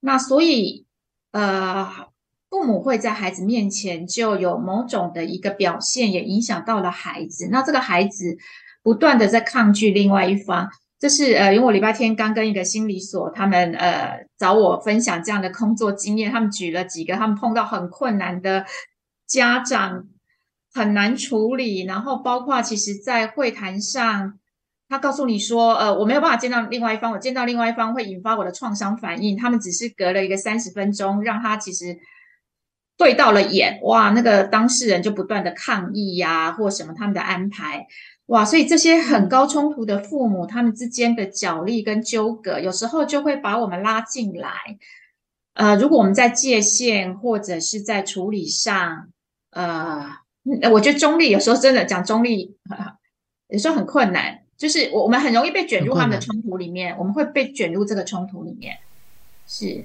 [0.00, 0.86] 那所以
[1.32, 1.86] 呃，
[2.48, 7.48] 父母会在孩子面前就有某种的一个表现，也影响到了孩子。
[7.50, 8.38] 那这个孩子。
[8.82, 10.68] 不断的在抗拒另外一方，
[10.98, 18.64] 这是呃，因为我礼拜天刚跟一个心理所，他们呃找我分享这样的工作经验，他们举了几个他们碰到很困难的
[19.26, 20.06] 家长，
[20.74, 24.38] 很难处理，然后包括其实在会谈上，
[24.88, 31.98] 他告诉你说，呃，我没有办法见到另外一方，我见到另外一方会引发我的创伤反应，他们只是隔了一个三十分钟，让他其实
[32.96, 37.86] 对到了眼，哇，那个当事人就不断的抗议呀，或什么他们的安排。
[38.32, 44.50] 哇，所以这些很高冲突的父母，他们之间的角力跟纠葛，有时候就会把我们拉进来。
[45.52, 49.10] 呃，如果我们在界限或者是在处理上，
[49.50, 50.06] 呃，
[50.72, 52.56] 我觉得中立有时候真的讲中立，
[53.48, 54.38] 有时候很困难。
[54.56, 58.78] 就是我我们很容易被卷入他们的冲突里面，我们会被卷入这个冲突里面。
[59.46, 59.84] 是，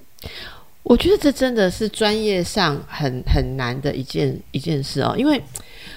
[0.87, 5.41] 我觉得这真的是专业上很很难的一件一件事哦，因为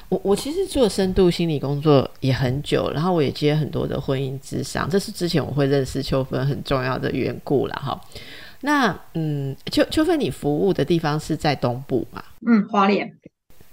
[0.09, 8.01] 我我其实做深度心理工作也很久，然后我也接很多的婚姻智商，这是之前我会认识秋芬很重要的缘故了哈。
[8.63, 12.23] 那嗯，秋秋芬，你服务的地方是在东部嘛？
[12.47, 13.09] 嗯，花莲。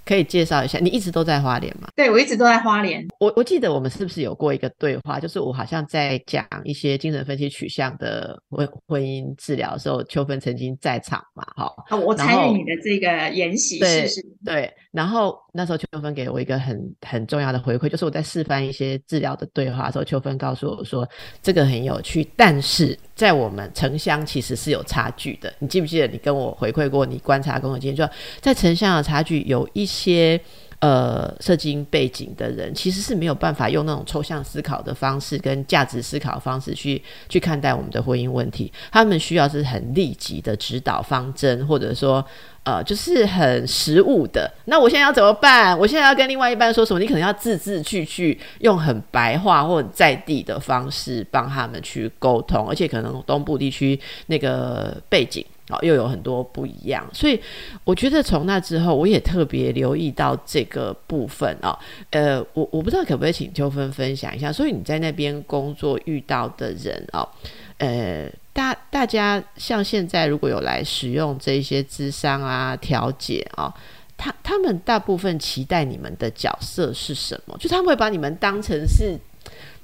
[0.08, 1.90] 可以介绍一下，你一直都在花莲吗？
[1.94, 3.06] 对，我一直都在花莲。
[3.20, 5.20] 我我记得我们是不是有过一个对话？
[5.20, 11.44] 就是我好像在讲一些精神分析取向的婚婚姻治疗的时候，秋芬曾经在场嘛？
[11.54, 14.26] 哈，我参与你的这个研习，是是。
[14.46, 21.06] 对，然后那时候秋芬给我一个很很重要的回馈，就是我在示范一些治疗的对话的时候，秋芬告诉我说
[21.42, 25.52] 这个很有趣，但是在我们城乡其实是有差距的。
[25.58, 28.08] 你记不记得你跟我回馈过，你观察跟我经验，就
[28.40, 30.40] 在城乡的差距有一些。
[30.80, 38.72] 呃，社经背景的人其实是没有办法用那种抽象思考的方式跟价值思考方式去去看待我们的婚姻问题。
[38.92, 42.24] 他们需要是很立即的指导方针，或者说
[42.62, 44.48] 呃，就是很实务的。
[44.66, 45.76] 那我现在要怎么办？
[45.76, 47.00] 我现在要跟另外一半说什么？
[47.00, 55.44] 你可能要字字句句用很白话或者在地的方式帮他们去沟通，而且可能东部地区那个背景。
[55.70, 57.38] 哦，又有很多不一样，所以
[57.84, 61.78] 我觉得从那之后，我也特别留意到这个部分哦。
[62.10, 67.28] 呃，我我不知道可不可以请秋芬分享一下，所以你在那边工作遇到的人哦，
[67.76, 73.74] 呃，大大家像现在如果有来使用这些智商啊调解啊，
[74.16, 77.54] 他他们大部分期待你们的角色是什么？
[77.58, 79.18] 就他们会把你们当成是。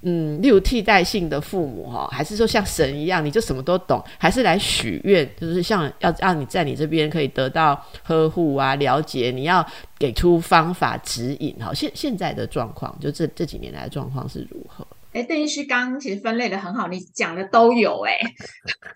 [0.06, 9.66] 嗯，例如替代性的父母哈，还是说像神一样，你就什么都懂，还是来许愿，就是像要让你在你这边可以得到呵护啊，了解，你要
[9.98, 11.72] 给出方法指引哈。
[11.72, 14.86] 现现在的状况，就这这几年来的状况是如何？
[15.14, 18.18] 哎，邓医师刚其实分类的很好，你讲的都有哎，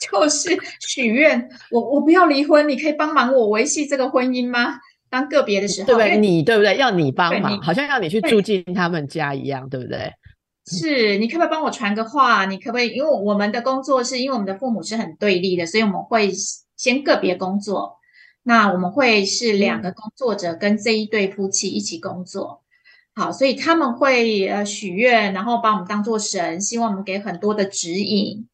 [0.01, 4.79] 就是许愿，我我不要离婚，你可以帮忙我维系这个婚姻吗？
[5.09, 6.19] 当个别的时候，对不对？
[6.19, 6.77] 你对不对？
[6.77, 10.13] 要你帮忙，好像要你去住进他们家一样，对不对？
[10.69, 12.45] 是你可不可以帮我传个话？
[12.45, 12.95] 你可不可以？
[12.95, 16.31] 因为我们的工作是因为我们的父母是很对立的，所以我们会
[16.77, 17.97] 先个别工作。
[18.43, 22.63] 那我们会是两个工作者跟这一对夫妻一起工作。
[23.15, 28.47] 好，所以他们会呃许愿，然后把我们当做神，希望我们给很多的指引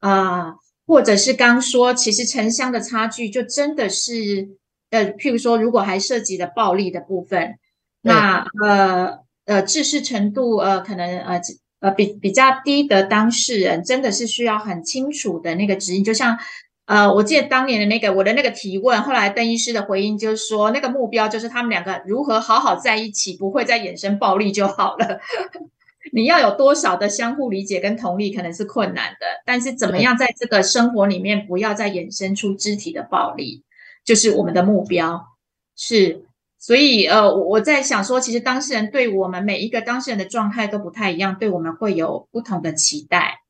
[0.00, 0.54] 啊，
[0.86, 4.50] 或者是刚说，其实城乡的差距就真的是
[4.90, 7.58] 呃，譬如说，如果还涉及了暴力的部分，
[8.02, 9.20] 那呃。
[9.50, 11.40] 呃，知识程度呃，可能呃
[11.80, 16.04] 呃比比较低的当事人，真的是需要很清楚的那个指引。
[16.04, 16.38] 就像
[16.86, 25.18] 呃，我记得当年的那个我的那个提问，后来邓医师的回应就是说，那个目标就是他们两个如何好好在一起，不会再衍生暴力就好了。
[26.14, 33.64] 你要有多少的相互理解跟同理，可能是困难的，但是怎么样在这个生活里面不要再衍生出肢体的暴力，
[34.04, 35.26] 就是我们的目标
[35.74, 36.22] 是。
[36.62, 43.40] 所以，呃，我我在想说，其实当事人对我们每一个当事人的状态都不太一样，对我们会有不同的期待。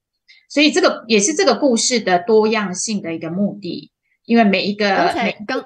[0.48, 3.90] 所以，这个也是这个故事的多样性的一个目的，
[4.26, 5.60] 因为每一个每个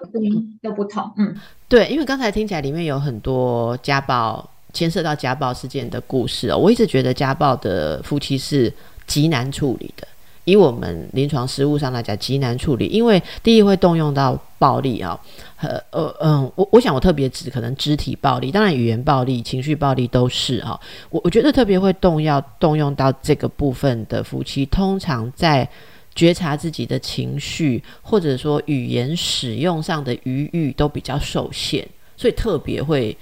[0.62, 1.12] 都不同。
[1.18, 1.36] 嗯，
[1.68, 8.72] 对，因为刚才听起来里面有很多家暴牵涉到家暴事件的故事哦，我一直觉得家暴的夫妻是
[9.06, 10.08] 极难处理的。
[10.44, 15.18] 以我们临床实务上来讲，极难处理，因为第一会动用到暴力啊，
[15.60, 20.78] 呃呃嗯，我我想我特别指可能肢体暴力，当然语言暴力、情绪暴力都是哈。
[21.10, 25.68] 我我觉得特别会动要动用到这个部分的夫妻，通常在
[26.14, 33.16] 觉察自己的情绪，或者说语言使用上的余裕都比较受限，所以特别会。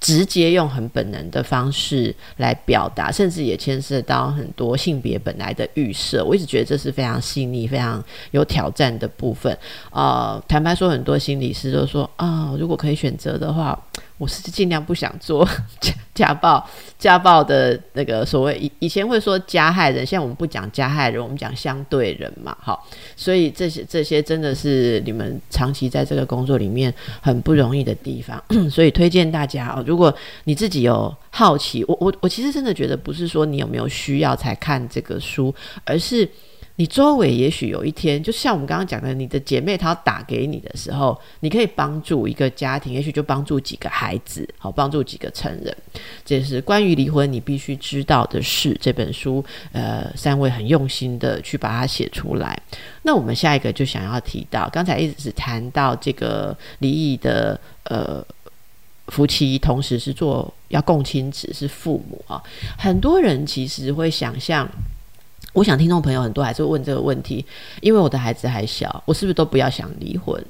[0.00, 6.24] 直接用很本能的方式来表达，甚至也牵涉到很多性别本来的预设。
[6.24, 9.56] 我一直觉得这是非常细腻、非常有挑战的部分。
[9.90, 13.78] 呃，坦白说，很多心理师都说啊，如果可以选择的话。
[14.18, 15.48] 我是尽量不想做
[15.80, 30.12] 家家暴，家暴的那个所谓以以前会说加害人，现在我们不讲加害人，我们讲相对人嘛，好，所以这些这些真的是你们长期在这个工作里面很不容易的地方， 所以推荐大家哦，如果
[30.44, 35.54] 你自己有好奇，我我我其实真的觉得不是说你有没有需要才看这个书，
[35.84, 36.28] 而是
[36.78, 45.76] 你周围也许有一天，就像我们刚刚讲的，你的姐妹她打给你的时候，你可以帮助一个家庭，也许就帮助几个孩子，好帮助几个成人。
[46.24, 48.78] 这是关于离婚你必须知道的事。
[48.80, 52.56] 这本书，呃，三位很用心的去把它写出来。
[53.02, 58.24] 那我们下一个就想要提到，刚才一直是谈到这个离异的呃
[59.08, 62.40] 夫妻，同时是做要共亲子是父母啊，
[62.78, 64.68] 很多人其实会想象。
[65.58, 67.44] 我想听众朋友很多还是问这个问题，
[67.80, 70.40] 因为我的孩子还小，我是不是都不要想离婚？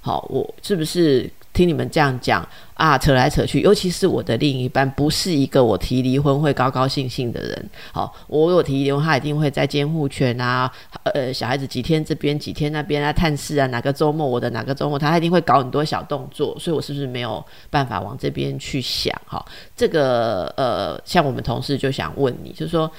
[0.00, 2.44] 好，我是不是听你们这样讲
[2.74, 2.98] 啊？
[2.98, 7.70] 扯来扯去，尤其是我的另一半不是一个我提离婚会高高兴兴的人。
[7.92, 10.68] 好，我有提离婚，他一定会在监护权啊，
[11.04, 19.14] 呃，小孩子几天这边几天那边啊，探视啊，哪个周末我的哪个周末，他一定会搞很多小动作，所以我是不是没有办法往这边去想？
[19.24, 19.44] 哈，
[19.76, 22.90] 这个呃，像我们同事就想问你，就是说。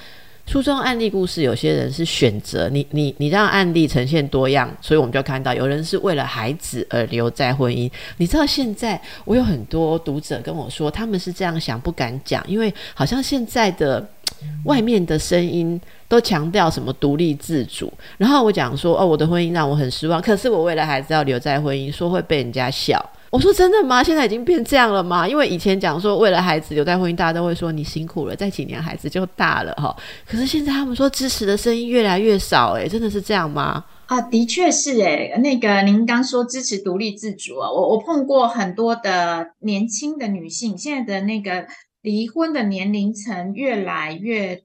[0.50, 7.88] 书中案例故事，有些人是选择你你你让案例呈现多样，所以我们就看到有人是为了孩子而留在婚姻。
[8.16, 14.04] 你知道现在我有很多读者跟我说，他们是这样想不敢讲，因为好像现在的
[14.64, 17.92] 外面的声音都强调什么独立自主。
[18.18, 23.00] 然后我讲说，哦，我的婚姻让我很失望，可是我为了孩子要留在婚姻，说会被人家笑。
[23.30, 24.02] 我说真的吗？
[24.02, 25.26] 现在已经变这样了吗？
[25.26, 29.96] 因为以前讲说为了孩子留在婚姻，大家都会说你辛苦了，再几年孩子就大了哈。
[30.26, 33.84] 可是现在他们说支持的声音越来越少，诶，真的是这样吗？
[34.06, 35.32] 啊，的确是诶。
[35.38, 41.66] 那个您刚说支持独立自主啊，我我碰过很多的年轻的女性，现在的那个
[42.02, 44.64] 离婚的年龄层越来越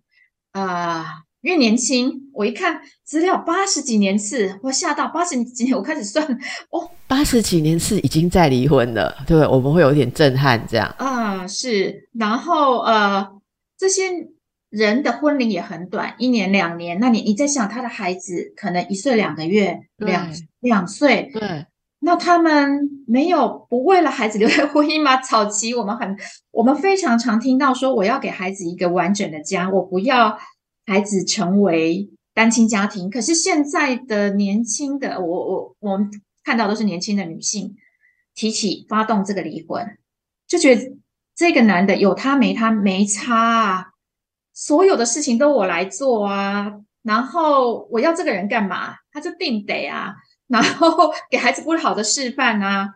[0.54, 1.25] 啊。
[1.46, 6.26] 越年轻，我一看资料，八十几年次，我吓到八十几年，我开始算，
[6.72, 10.92] 哦，八十几年次已经在离婚了，对，我们会有点震撼，这样。
[10.98, 13.28] 啊，是，然后呃，
[13.78, 14.06] 这些
[14.72, 20.28] 人的婚龄也很短，一年两年，那你你在想他的孩子可能一岁两个月，两
[20.62, 21.68] 两岁，对，
[22.00, 25.18] 那他们没有不为了孩子留在婚姻吗？
[25.22, 26.18] 早期我们很，
[26.50, 30.36] 我们非常常听到说，我要给孩子一个完整的家，我不要。
[30.86, 36.12] 孩子成为单亲家庭，可是现在的年轻的我我我们
[36.44, 37.76] 看到都是年轻的女性
[38.34, 39.98] 提起发动这个离婚，
[40.48, 40.98] 就觉得
[41.36, 43.86] 这个男的有他没他没差啊，
[44.54, 48.96] 所有的事情都我来做啊，然后我要这个人干嘛？
[49.12, 50.16] 他就定得啊，
[50.48, 52.96] 然后给孩子不好的示范啊，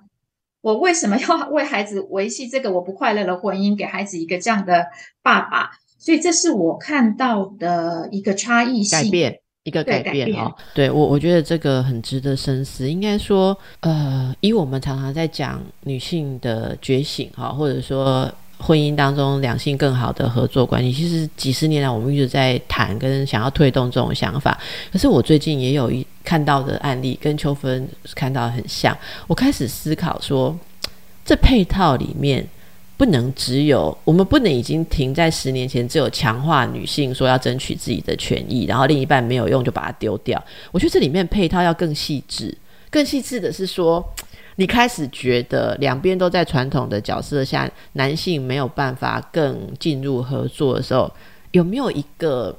[0.62, 4.88] 我为什么要为孩子维系这个我不快乐的婚姻，给孩子一个这样的
[5.22, 5.72] 爸爸？
[6.00, 10.56] 所以这是我看到的一个差异性改变，一个改变哈。
[10.74, 12.90] 对我，我觉得这个很值得深思。
[12.90, 24.58] 应该说，呃，以我们常常在讲女性的觉醒哈，或者说婚姻当中两性更好的合作关系，其实几十年来我们一直在谈跟想要推动这种想法。
[24.94, 27.86] 可是我最近也有一看到的案例，跟秋芬
[28.16, 28.98] 看到很像。
[29.28, 30.58] 我开始思考说，
[31.26, 32.48] 这配套里面。
[33.00, 40.44] 不能只有我们不能已经停在十年前，只有强化女性说要争取自己的权益，然后另一半没有用就把它丢掉。
[40.70, 42.54] 我觉得这里面配套要更细致，
[42.90, 44.06] 更细致的是说，
[44.58, 51.10] 你开始觉得两边都在传统的角色下，男性没有办法更进入合作的时候，
[51.52, 52.54] 有没有一个？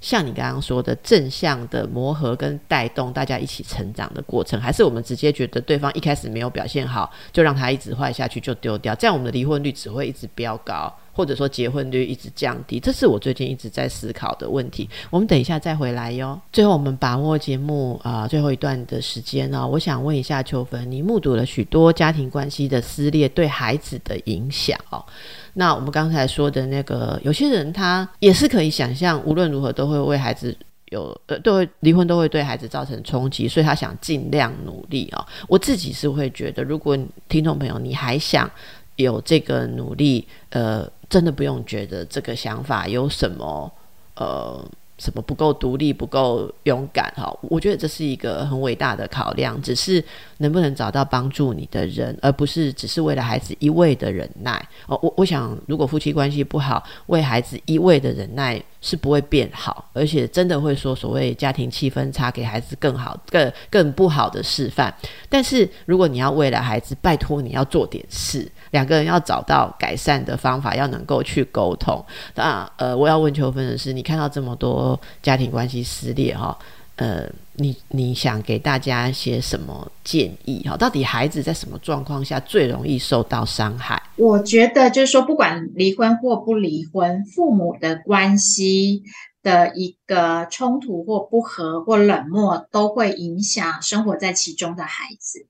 [0.00, 12.80] 像你刚刚说的正向的磨合跟带动大家一起成长的过程，还是我们直接觉得对方一开始没有表现好，就让他一直坏下去就丢掉，这样我们的离婚率只会一直飙高，或者说结婚率一直降低。
[12.80, 14.88] 这是我最近一直在思考的问题。
[15.10, 16.40] 我们等一下再回来哟。
[16.50, 25.04] 最后我们把握节目啊最后一段的时间呢，我想问一下秋芬，你目睹了许多家庭关系的撕裂对孩子的影响哦。
[25.52, 30.56] 那我们刚才说的那个，有些人他也是可以想象，无论如何都会为孩子
[30.86, 35.26] 有呃，都会离婚，都会对孩子造成冲击，所以他想尽量努力啊。
[35.48, 36.96] 我自己是会觉得，如果
[37.28, 38.50] 听众朋友你还想
[38.96, 43.70] 有这个努力，呃，真的不用觉得这个想法有什么
[44.14, 44.64] 呃。
[45.02, 47.10] 什么不够独立、不够勇敢？
[47.16, 49.58] 哈，我觉得这是一个很伟大的考量。
[49.62, 50.04] 只是
[50.36, 54.62] 能不能找到帮助你的人，而不是只是为了孩子一味的忍耐。
[54.86, 64.94] 哦，我我想，如果夫妻关系不好，为孩子一味的忍耐是不会变好，而且真的会说所谓家庭气氛差，给孩子更好、更更不好的示范。
[65.30, 68.46] 但是如果你要为了孩子，拜托你要做点事。
[68.70, 72.04] 两个人要找到改善的方法，要能够去沟通。
[72.34, 76.56] 那呃，我要问秋芬的是，你看到这么多家庭关系撕裂哈，
[76.96, 80.76] 呃，你你想给大家一些什么建议哈？
[80.76, 84.00] 到底孩子在什么状况下最容易受到伤害？
[84.16, 89.02] 我觉得就是说，不管离婚或不离婚，父母的关系
[89.42, 95.46] 的一个冲突或不和或冷漠，都会影响生活在其中的孩子。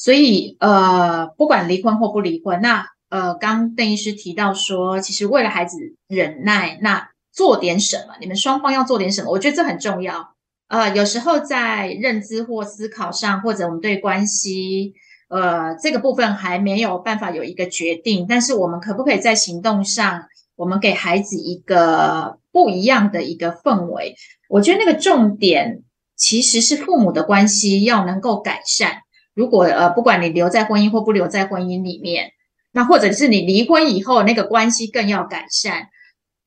[0.00, 5.76] 所以，呃，不管离婚或不离婚，那呃，刚邓医师提到说，其实为了孩子
[6.08, 8.14] 忍耐，那做点什么？
[8.18, 9.30] 你们双方要做点什么？
[9.30, 10.32] 我觉得这很重要。
[10.68, 14.94] 呃，有时候在认知或思考上，或者我们对关系，
[15.28, 20.28] 呃，这个部分还没有办法有一个决定，但是我们可不可以在行动上？
[20.56, 24.16] 我们给孩子一个不一样的一个氛围，
[24.48, 25.82] 我觉得那个重点
[26.16, 29.02] 其实是父母的关系要能够改善。
[29.34, 32.32] 如果呃，不管你留在婚姻或不留在婚姻里面，
[32.72, 35.88] 那或者是你离婚以后那个关系更要改善。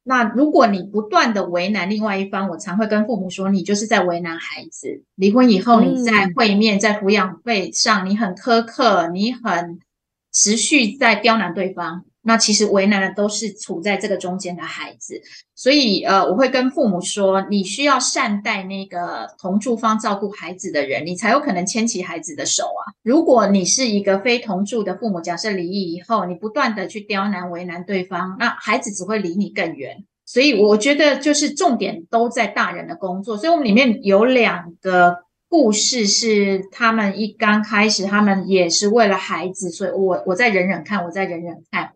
[0.05, 5.03] 那如果你不断的为难另外一方，我常会跟父母说，你就是在为难孩子。
[5.15, 9.79] 离婚以后，你在会面、在抚养费上，你很苛刻，你很
[10.33, 12.03] 持续在刁难对方。
[12.25, 15.21] 那其实为难的都是处在这个中间的孩子，
[15.55, 22.95] 所以呃，我会跟父母说，你需要善待那个同住方照顾孩子的人，你才有可能牵起孩子的手啊。
[23.03, 30.05] 如果你是一个非同住的父母，假设离异以后，你不断的去刁难为难对方，那孩子只会离你更远。
[30.25, 33.37] 所以我觉得就是重点都在大人的工作。
[33.37, 35.17] 所以我们里面有两个
[35.49, 41.91] 故事是他们一刚开始，他们也是为了孩子，所以我我在忍忍看，我在忍忍看。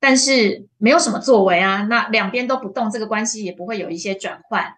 [0.00, 4.74] 但是没有什么作为啊，那两边都不动，这个关系也不会有一些转换。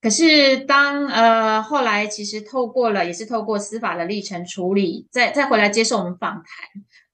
[0.00, 6.44] 可是当呃后来其实透过了，也是透过司法的历程处理，再再回来接受我们访谈，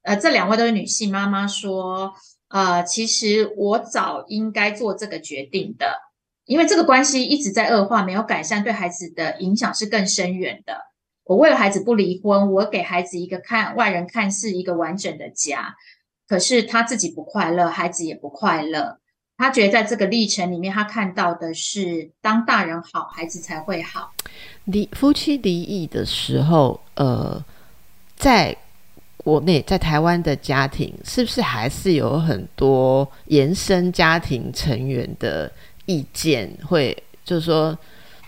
[0.02, 2.14] 呃，这两位都是女性妈妈说，
[2.48, 5.86] 呃，其实我早应该做这个决定的，
[6.46, 10.88] 因为这个关系一直在恶化，没有改善，对孩子的影响是更深远的。
[11.24, 15.76] 我为了孩子不离婚，我给孩子一个看外人看是一个完整的家。
[16.28, 18.98] 可是他自己不快乐，孩子也不快乐。
[19.38, 24.12] 他觉得在这个历程里面，他看到的是，当大人好，孩子才会好。
[24.64, 27.42] 离夫妻离异的时候，呃，
[28.16, 28.54] 在
[29.16, 35.50] 国内，在台湾的家庭，是不是还是有很多延伸家庭成员的
[35.86, 36.52] 意见？
[36.66, 37.78] 会就是说，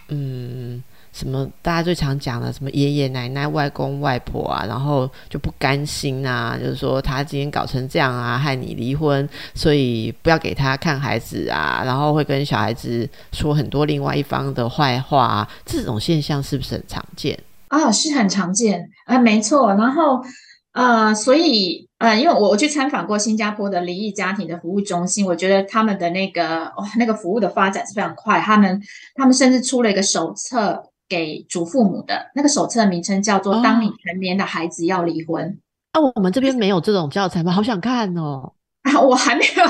[0.09, 0.83] 嗯。
[1.13, 1.47] 什么？
[1.61, 17.39] 大家最常讲的什么爷爷奶奶、外公外婆啊，然后就不甘心啊，就是说他今天搞成这样啊，害你离婚，所以不要给他看孩子啊，然后会跟小孩子说很多另外一方的坏话，这种现象是不是很常见
[17.69, 17.91] 啊？
[17.91, 19.75] 是很常见啊，没错。
[19.75, 20.23] 然后
[20.73, 28.81] 呃，所以呃，因为我我去参访过新加坡的离异家庭的服务中心，我觉得他们的那个哇，那个服务的发展是非常快，他们
[29.17, 30.81] 他们甚至出了一个手册。
[31.11, 35.45] 给祖父母的那个手册名称叫做《当你成年的孩子要离婚》
[35.91, 37.51] 啊，我们这边没有这种教材吗？
[37.51, 38.53] 好想看哦！
[38.83, 39.65] 啊， 我还没有，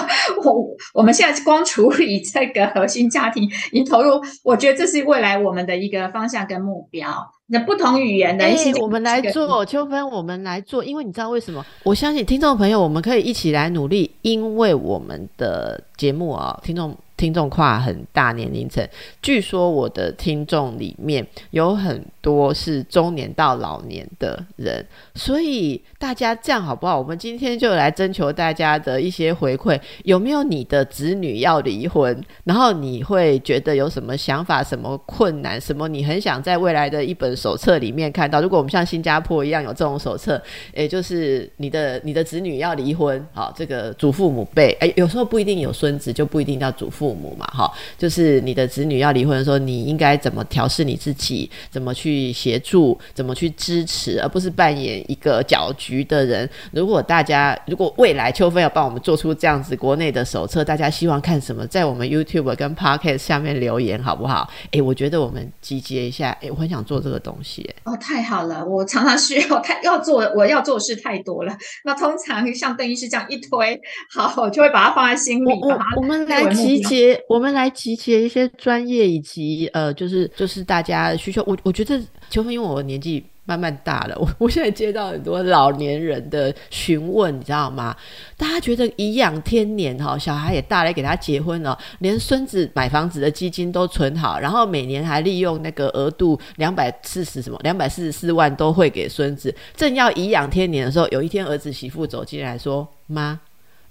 [0.45, 7.09] 我我们现在光处理这个核心家庭，已经投入，我觉得这是未来我们的一个方向跟目标。
[7.47, 11.65] 那不同语言的一些，我们来做秋分，我们来做，因为你知道为什么？
[11.83, 16.95] 我相信听众朋友，我们可以一起来努力，因为我们的节目啊，听众。
[17.21, 18.83] 听众跨很大年龄层，
[19.21, 24.83] 据说我的听众里面有很多是中年到老年的人，
[25.15, 26.99] 所以大家这样好不好？
[26.99, 32.19] 我们今天就来征求大家的一些回馈，有没有你的子女要离婚？
[32.45, 38.41] 然后你会觉得有什么想法、什么困难、什么你很想在未来的一本手册里面看到？
[38.41, 40.41] 如果我们像新加坡一样有这种手册，
[40.73, 47.10] 也就是你的你的子女要离婚，好，这个祖父母辈，哎，有时候不一定有孙子，就不一定叫祖父。
[47.11, 51.51] 父母嘛，哈，就是你的子女要离婚的时候，你应该怎么调试你自己？
[51.69, 52.97] 怎么去协助？
[53.13, 54.21] 怎么去支持？
[54.21, 56.49] 而不是扮演一个搅局的人。
[56.71, 61.67] 如果大家如果未来秋分要帮我们做出这样子国内的手册，大家希望看什么？
[61.67, 64.49] 在我们 YouTube 跟 Podcast 下面留言好不好？
[64.71, 67.69] 哎，我觉得我们集结一下，哎，我很想做这个东西。
[67.83, 71.57] 哦，太好了，我常常需要太要做，我要做的事太多了。
[71.85, 73.81] 那通常像邓医师这样一推，
[74.15, 75.51] 好，我就会把它放在心里。
[75.61, 77.00] 我我们来集结。
[77.29, 81.43] 我们来集结一些专业以及呃，就是就是大家需求。
[81.47, 87.97] 我我觉得秋芬，因为我年纪慢慢大了，我我现在接到很多老年人的询问，你知道吗？
[88.37, 99.53] 大家觉得颐养天年哈，小孩也大了，给他结婚了，连孙子买房子的基金都存好，然后每年还利用那个额度两百四十什么两百四十四万都会给孙子。
[99.75, 103.41] 正要颐养天年的时候，有一天儿子媳妇走进来说：“妈，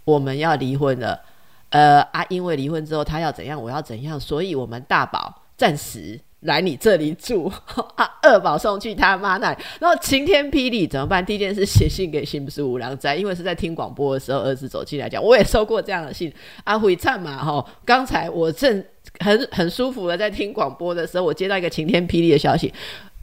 [0.06, 1.20] 我们要离婚了。”
[1.70, 7.52] 呃啊，因为离婚之后他要怎样，我要怎样，所以我们大宝暂时来你这里住
[7.96, 11.26] 啊，二宝送去他妈那里，然后晴天霹雳怎么办？
[11.26, 16.34] 第一件事写信给新不是五郎斋，因为是在听广播的时候，儿子走进来讲，我也收过这样的信。
[16.64, 18.84] 阿辉灿嘛，哈，刚才我正
[19.20, 22.74] 很很舒服的在听广播的时候，我接到一个晴天霹雳的消息。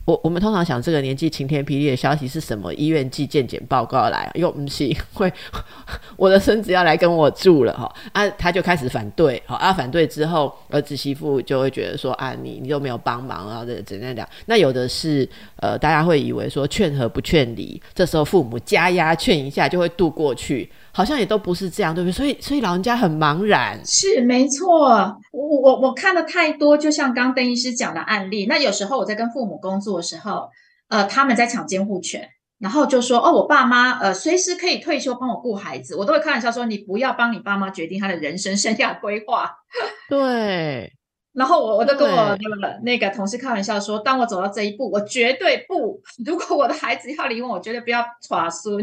[0.06, 2.72] 我我们通常想这个年纪晴天霹雳的消息是什么？
[2.74, 5.30] 医院寄健检报告来，又不是会
[6.16, 14.26] 我的孙子要来跟我住了哈啊，他就开始反对，好啊，反对之后儿子媳妇就会觉得说啊，你你又没有帮忙啊，这怎样讲？
[14.46, 20.70] 那有的是呃，大家会以为说劝和不劝离，这时候父母加压劝一下就会渡过去。
[20.96, 22.12] 好像也都不是这样，对不对？
[22.12, 23.78] 所以，所以老人家很茫然。
[23.84, 24.88] 是没错，
[25.30, 28.46] 我我我看了太多，就像刚邓医师讲的案例。
[28.46, 30.48] 那有时候我在跟父母工作的时候，
[30.88, 32.26] 呃，他们在抢监护权，
[32.58, 39.50] 然后就说：“哦，我爸妈呃随时可以退休帮我顾孩子。”我都会开玩笑说：“你不要帮你爸妈决定他的人生生涯规划。
[40.08, 40.95] ”对。
[41.36, 46.00] 然后我我都跟我的那个同事开玩笑说，当我走到这一步，我绝对不。
[46.24, 48.74] 如果我的孩子要离婚，我绝对不要耍孙，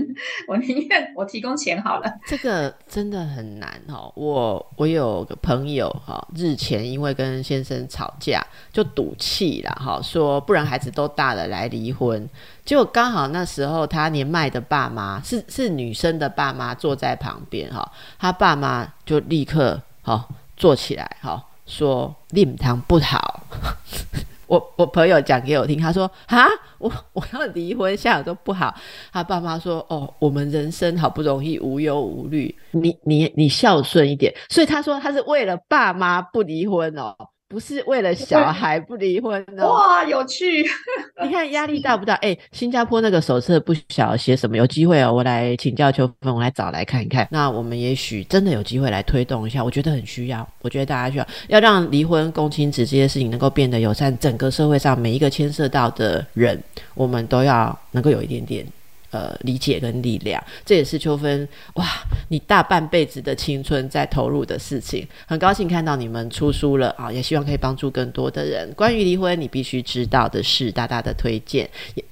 [0.48, 2.14] 我宁愿我提供钱好了。
[2.28, 4.12] 这个真的很难哦。
[4.16, 12.30] 我我有个朋友哈，日前因为跟先生吵架，就赌气了哈，说不然孩子都大了来离婚。
[12.64, 21.44] 结果刚好那时候他年迈的爸妈是是女生的爸妈坐在旁边哈，他爸妈就立刻好坐起来哈。
[21.66, 23.44] 说令堂不好，
[24.48, 26.46] 我我朋友讲给我听，他说啊，
[26.78, 28.74] 我我要离婚，现在都不好。
[29.12, 34.34] 他爸妈说哦，我们人生好不容易无忧无虑，你你你孝顺一点。
[34.50, 37.16] 所以他说他是为了爸妈不离婚哦。
[37.54, 40.66] 不是为了小孩不离婚的哇，有趣！
[41.22, 42.16] 你看压力大不大？
[42.16, 47.28] 哎，新加坡那个手册不晓得写什么，有机会哦，我来请教秋芬，我来找来看一看。
[47.30, 50.48] 那我们也许真的有机会来推动一下，我觉得很需要。
[50.64, 56.60] 我觉得大家需要要让离婚、共亲子这些事情能够变得友善，整个社会上每一个牵涉到的人，
[56.96, 58.66] 我们都要能够有一点点。
[59.14, 61.86] 呃，理解跟力量，这也是秋芬哇，
[62.30, 65.08] 你大半辈子的青春在投入的事情。
[65.28, 68.74] 很高兴看到你们出书了啊，也希望可以帮助更多的人。
[68.74, 71.70] 关于离婚，你必须知道的事，大大的推荐。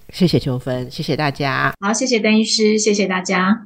[0.09, 1.73] 谢谢秋芬，谢谢大家。
[1.79, 3.65] 好，谢谢邓医师，谢谢大家。